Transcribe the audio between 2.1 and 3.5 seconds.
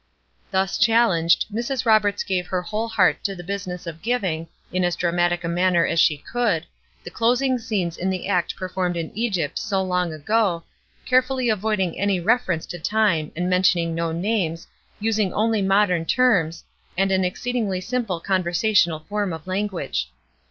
gave her whole heart to the